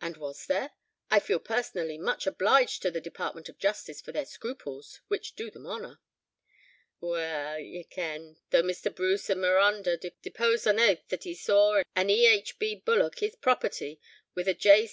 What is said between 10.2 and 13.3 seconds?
deposed on aith that he saw an E.H.B. bullock,